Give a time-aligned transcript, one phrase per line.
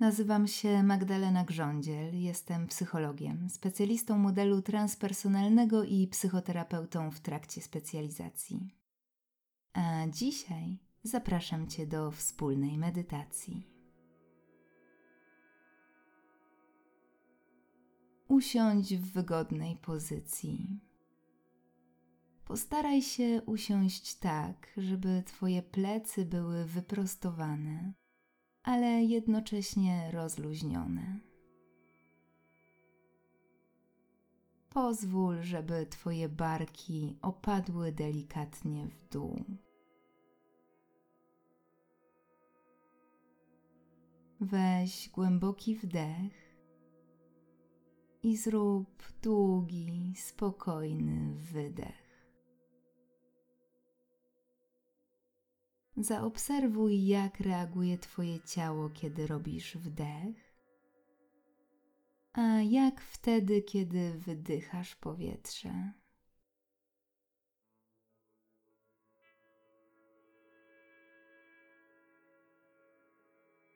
[0.00, 8.74] Nazywam się Magdalena Grządziel, jestem psychologiem, specjalistą modelu transpersonalnego i psychoterapeutą w trakcie specjalizacji.
[9.72, 13.66] A dzisiaj zapraszam Cię do wspólnej medytacji.
[18.28, 20.80] Usiądź w wygodnej pozycji.
[22.44, 27.92] Postaraj się usiąść tak, żeby Twoje plecy były wyprostowane
[28.62, 31.20] ale jednocześnie rozluźnione.
[34.70, 39.44] Pozwól, żeby Twoje barki opadły delikatnie w dół.
[44.40, 46.56] Weź głęboki wdech
[48.22, 52.01] i zrób długi, spokojny wydech.
[55.96, 60.52] Zaobserwuj, jak reaguje Twoje ciało, kiedy robisz wdech,
[62.32, 65.92] a jak wtedy, kiedy wydychasz powietrze.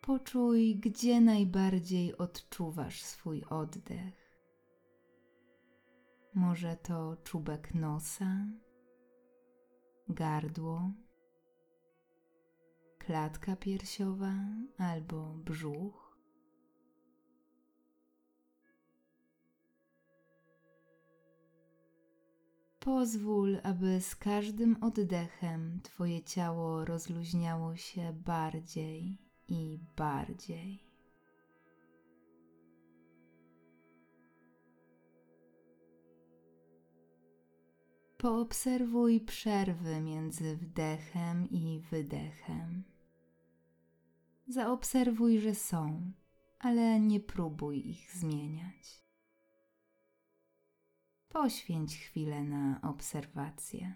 [0.00, 4.30] Poczuj, gdzie najbardziej odczuwasz swój oddech.
[6.34, 8.46] Może to czubek nosa,
[10.08, 10.92] gardło
[13.10, 14.32] klatka piersiowa
[14.78, 16.16] albo brzuch.
[22.78, 30.90] Pozwól, aby z każdym oddechem Twoje ciało rozluźniało się bardziej i bardziej.
[38.18, 42.89] Poobserwuj przerwy między wdechem i wydechem.
[44.50, 46.12] Zaobserwuj, że są,
[46.58, 49.04] ale nie próbuj ich zmieniać.
[51.28, 53.94] Poświęć chwilę na obserwację.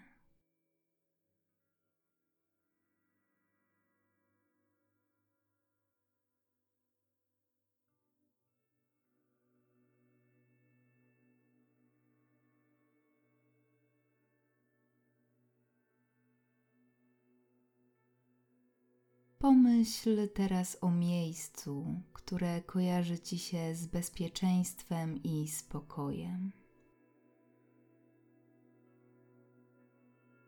[19.39, 26.51] Pomyśl teraz o miejscu, które kojarzy ci się z bezpieczeństwem i spokojem.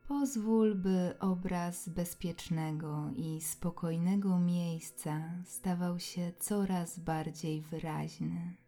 [0.07, 8.66] Pozwól, by obraz bezpiecznego i spokojnego miejsca stawał się coraz bardziej wyraźny.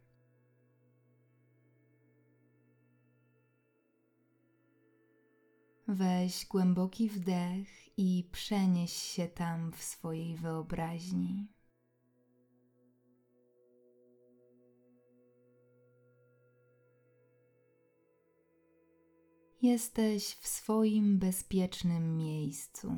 [5.91, 11.47] Weź głęboki wdech i przenieś się tam w swojej wyobraźni.
[19.61, 22.95] Jesteś w swoim bezpiecznym miejscu.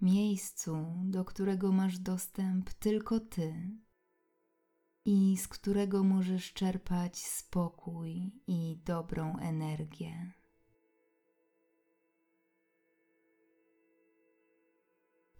[0.00, 3.54] Miejscu, do którego masz dostęp tylko ty
[5.04, 10.37] i z którego możesz czerpać spokój i dobrą energię.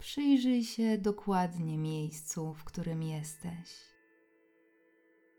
[0.08, 3.70] Przyjrzyj się dokładnie miejscu, w którym jesteś.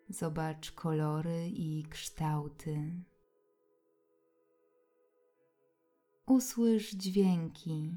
[0.09, 3.03] Zobacz kolory i kształty.
[6.25, 7.94] Usłysz dźwięki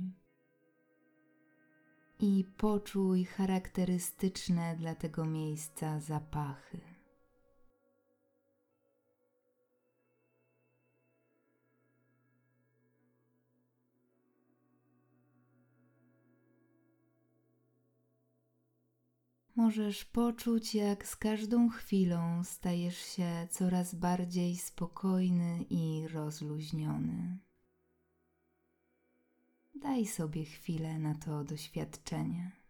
[2.18, 6.91] i poczuj charakterystyczne dla tego miejsca zapachy.
[19.62, 27.38] Możesz poczuć, jak z każdą chwilą stajesz się coraz bardziej spokojny i rozluźniony.
[29.74, 32.61] Daj sobie chwilę na to doświadczenie.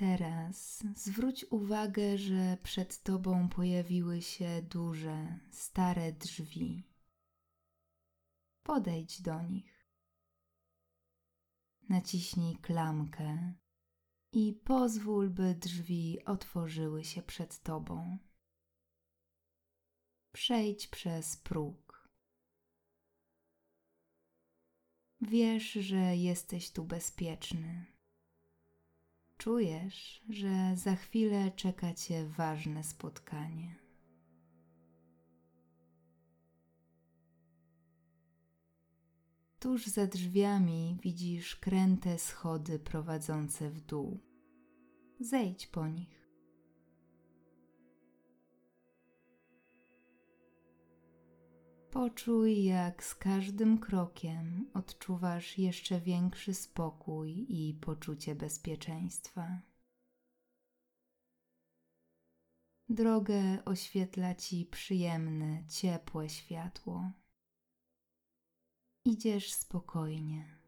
[0.00, 6.88] Teraz zwróć uwagę, że przed tobą pojawiły się duże, stare drzwi.
[8.62, 9.86] Podejdź do nich.
[11.88, 13.54] Naciśnij klamkę
[14.32, 18.18] i pozwól, by drzwi otworzyły się przed tobą.
[20.32, 22.10] Przejdź przez próg.
[25.20, 27.99] Wiesz, że jesteś tu bezpieczny.
[29.40, 33.74] Czujesz, że za chwilę czeka cię ważne spotkanie.
[39.60, 44.20] Tuż za drzwiami widzisz kręte schody prowadzące w dół.
[45.20, 46.19] Zejdź po nich.
[51.90, 59.60] Poczuj, jak z każdym krokiem odczuwasz jeszcze większy spokój i poczucie bezpieczeństwa.
[62.88, 67.12] Drogę oświetla ci przyjemne, ciepłe światło.
[69.04, 70.59] Idziesz spokojnie.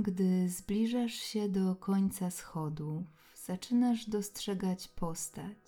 [0.00, 3.06] Gdy zbliżasz się do końca schodów,
[3.44, 5.58] zaczynasz dostrzegać postać.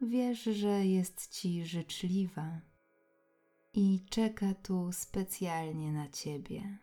[0.00, 2.60] Wiesz, że jest ci życzliwa
[3.72, 6.78] i czeka tu specjalnie na ciebie.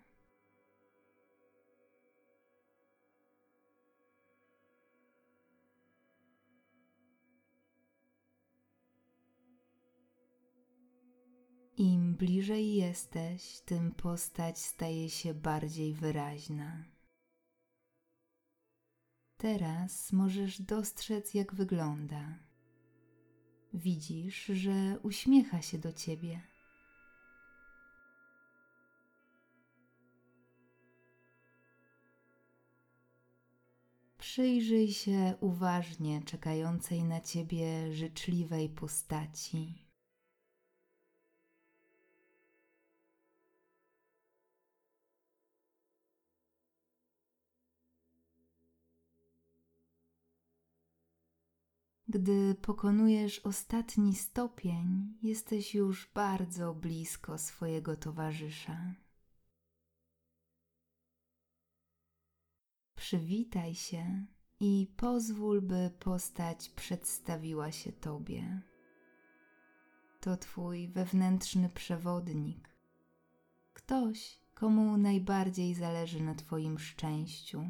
[11.78, 16.86] Im bliżej jesteś, tym postać staje się bardziej wyraźna.
[19.38, 22.40] Teraz możesz dostrzec, jak wygląda.
[23.74, 26.42] Widzisz, że uśmiecha się do ciebie.
[34.18, 39.91] Przyjrzyj się uważnie czekającej na ciebie życzliwej postaci.
[52.14, 58.96] Gdy pokonujesz ostatni stopień, jesteś już bardzo blisko swojego towarzysza.
[62.96, 64.26] Przywitaj się
[64.60, 68.62] i pozwól, by postać przedstawiła się Tobie.
[70.22, 72.70] To Twój wewnętrzny przewodnik,
[73.74, 77.66] ktoś, komu najbardziej zależy na Twoim szczęściu,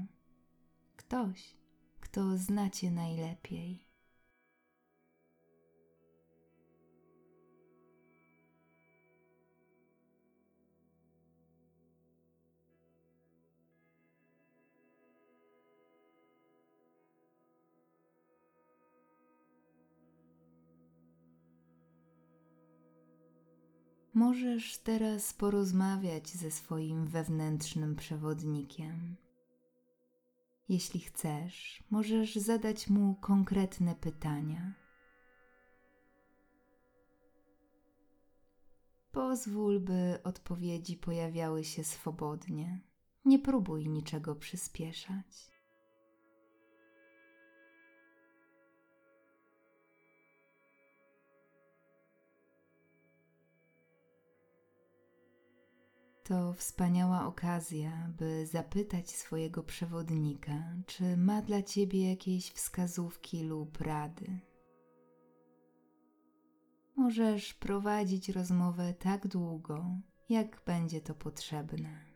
[0.95, 1.55] ktoś,
[1.99, 3.90] kto zna Cię najlepiej.
[24.13, 29.15] Możesz teraz porozmawiać ze swoim wewnętrznym przewodnikiem.
[30.69, 34.73] Jeśli chcesz, możesz zadać mu konkretne pytania.
[39.11, 42.79] Pozwól, by odpowiedzi pojawiały się swobodnie.
[43.25, 45.51] Nie próbuj niczego przyspieszać.
[56.31, 64.39] To wspaniała okazja, by zapytać swojego przewodnika, czy ma dla ciebie jakieś wskazówki lub rady.
[66.95, 69.85] Możesz prowadzić rozmowę tak długo,
[70.29, 72.10] jak będzie to potrzebne.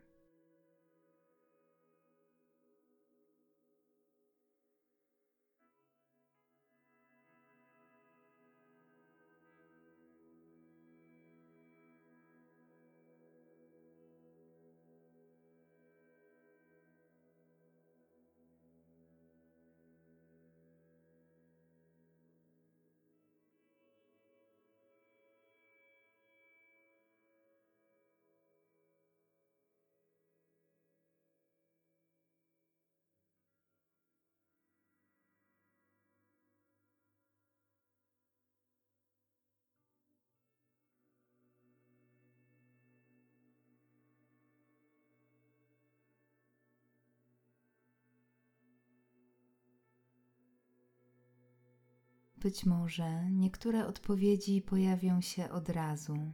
[52.46, 56.32] Być może niektóre odpowiedzi pojawią się od razu,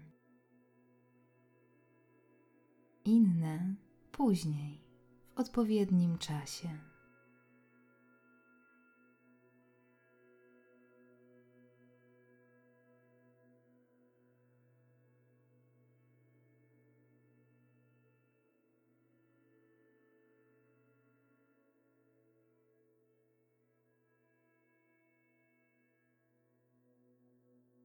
[3.06, 3.75] inne
[4.12, 4.82] później,
[5.36, 6.91] w odpowiednim czasie.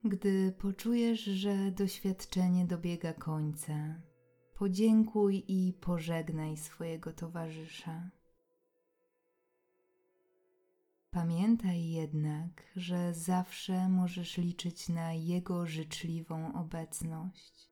[0.09, 4.03] Gdy poczujesz, że doświadczenie dobiega końca,
[4.55, 8.11] podziękuj i pożegnaj swojego towarzysza.
[11.11, 17.71] Pamiętaj jednak, że zawsze możesz liczyć na jego życzliwą obecność.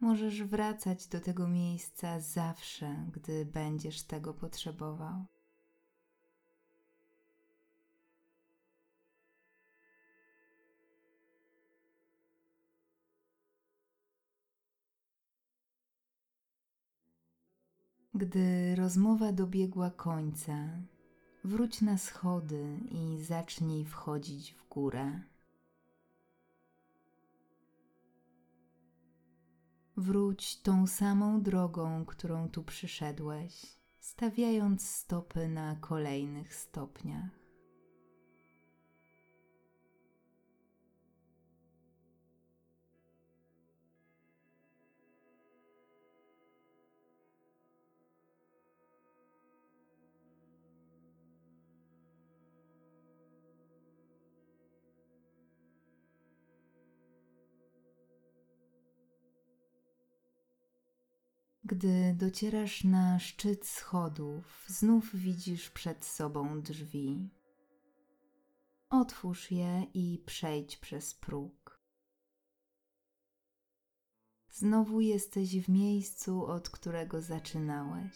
[0.00, 5.26] Możesz wracać do tego miejsca zawsze, gdy będziesz tego potrzebował.
[18.18, 20.68] Gdy rozmowa dobiegła końca,
[21.44, 25.20] wróć na schody i zacznij wchodzić w górę.
[29.96, 37.37] Wróć tą samą drogą, którą tu przyszedłeś, stawiając stopy na kolejnych stopniach.
[61.68, 67.30] Gdy docierasz na szczyt schodów, znów widzisz przed sobą drzwi.
[68.90, 71.80] Otwórz je i przejdź przez próg.
[74.50, 78.14] Znowu jesteś w miejscu, od którego zaczynałeś.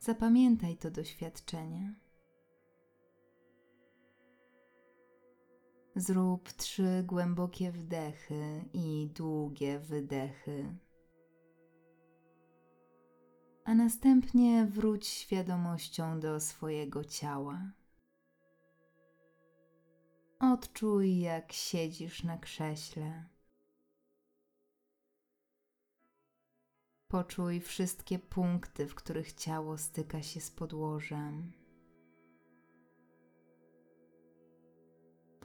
[0.00, 1.94] Zapamiętaj to doświadczenie.
[5.98, 10.76] Zrób trzy głębokie wdechy i długie wydechy.
[13.64, 17.72] A następnie wróć świadomością do swojego ciała.
[20.40, 23.24] Odczuj, jak siedzisz na krześle.
[27.08, 31.57] Poczuj wszystkie punkty, w których ciało styka się z podłożem.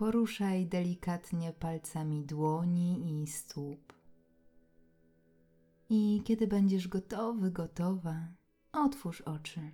[0.04, 3.94] Poruszaj delikatnie palcami dłoni i stóp.
[5.90, 8.28] I kiedy będziesz gotowy, gotowa,
[8.72, 9.72] otwórz oczy.